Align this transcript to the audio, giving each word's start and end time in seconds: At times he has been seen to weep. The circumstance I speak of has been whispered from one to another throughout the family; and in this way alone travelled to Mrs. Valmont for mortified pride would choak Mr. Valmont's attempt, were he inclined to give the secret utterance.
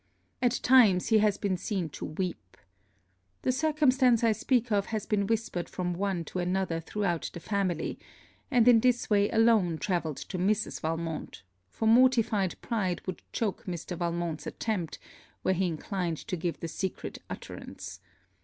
At 0.41 0.53
times 0.63 1.09
he 1.09 1.19
has 1.19 1.37
been 1.37 1.57
seen 1.57 1.87
to 1.89 2.05
weep. 2.05 2.57
The 3.43 3.51
circumstance 3.51 4.23
I 4.23 4.31
speak 4.31 4.71
of 4.71 4.87
has 4.87 5.05
been 5.05 5.27
whispered 5.27 5.69
from 5.69 5.93
one 5.93 6.25
to 6.25 6.39
another 6.39 6.79
throughout 6.79 7.29
the 7.31 7.39
family; 7.39 7.99
and 8.49 8.67
in 8.67 8.79
this 8.79 9.11
way 9.11 9.29
alone 9.29 9.77
travelled 9.77 10.17
to 10.17 10.39
Mrs. 10.39 10.81
Valmont 10.81 11.43
for 11.69 11.87
mortified 11.87 12.59
pride 12.63 13.03
would 13.05 13.21
choak 13.31 13.65
Mr. 13.65 13.95
Valmont's 13.95 14.47
attempt, 14.47 14.97
were 15.43 15.53
he 15.53 15.67
inclined 15.67 16.17
to 16.17 16.35
give 16.35 16.61
the 16.61 16.67
secret 16.67 17.19
utterance. 17.29 17.99